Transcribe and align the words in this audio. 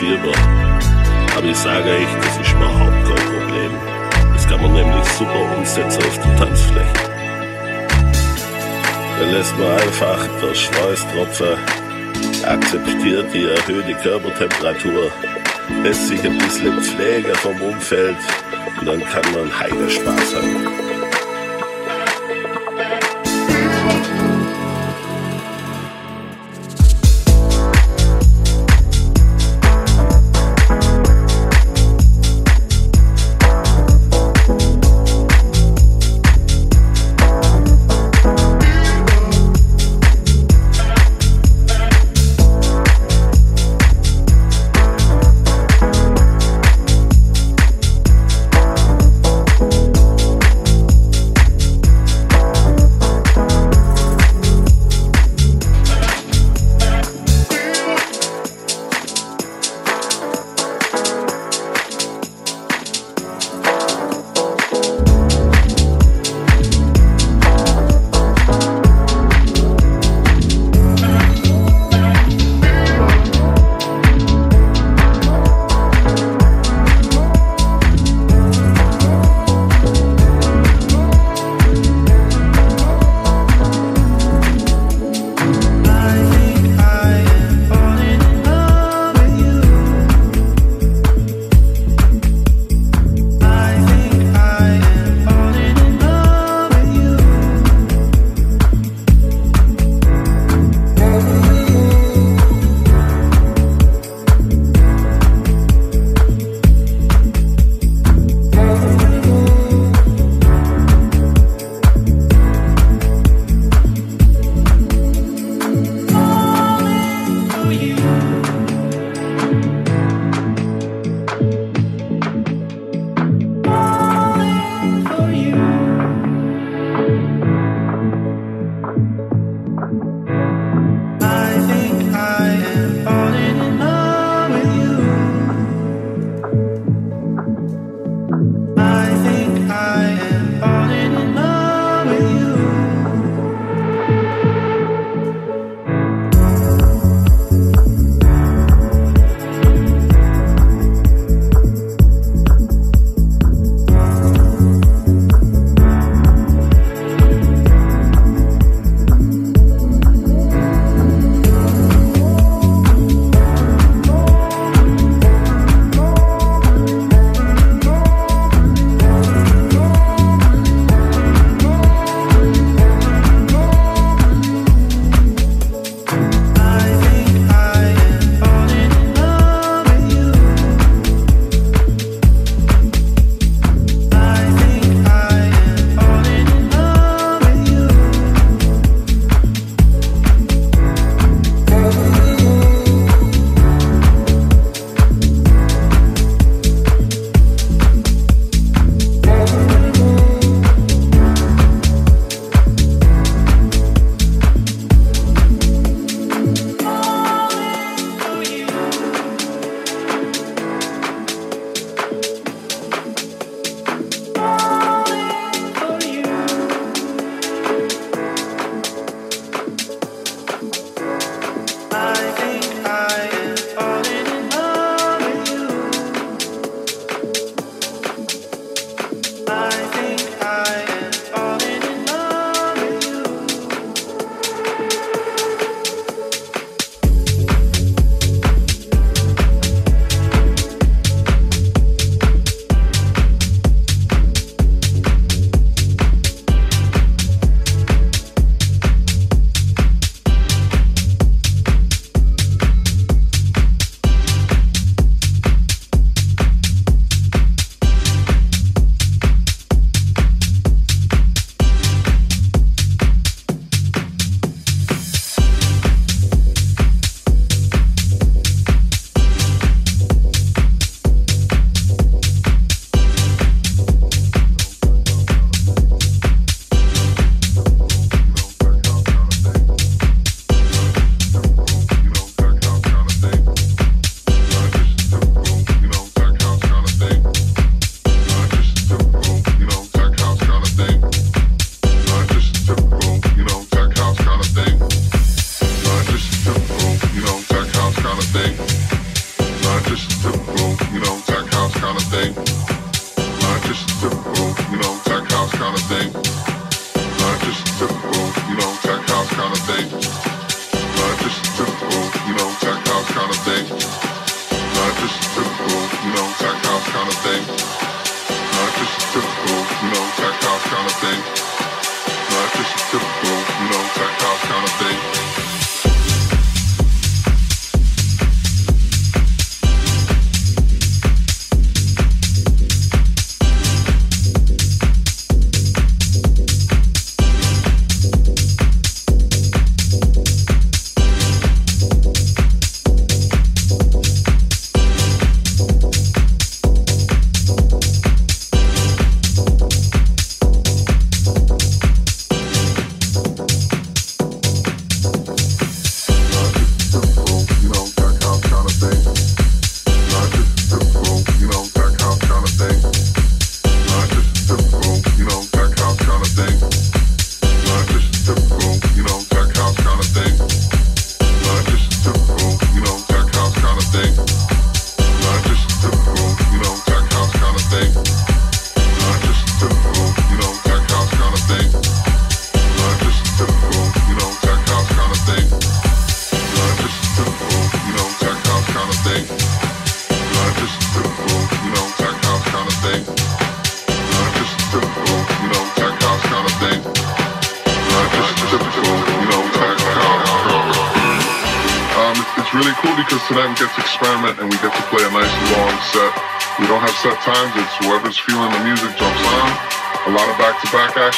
Ein 0.00 0.37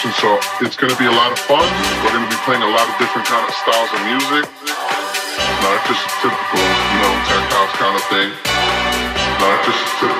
So 0.00 0.40
it's 0.64 0.80
going 0.80 0.88
to 0.88 0.96
be 0.96 1.04
a 1.04 1.12
lot 1.12 1.30
of 1.30 1.38
fun. 1.38 1.60
We're 1.60 2.08
going 2.16 2.24
to 2.24 2.32
be 2.32 2.40
playing 2.48 2.62
a 2.62 2.72
lot 2.72 2.88
of 2.88 2.96
different 2.96 3.28
kind 3.28 3.44
of 3.44 3.52
styles 3.52 3.92
of 3.92 4.00
music. 4.08 4.48
Not 5.60 5.76
just 5.84 6.00
typical, 6.24 6.56
you 6.56 6.98
know, 7.04 7.12
tech 7.28 7.44
house 7.52 7.74
kind 7.76 7.92
of 7.92 8.04
thing. 8.08 8.32
Not 9.44 9.60
just 9.60 9.76
typical, 10.00 10.19